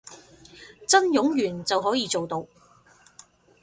[0.87, 2.47] 真冗員就可以做到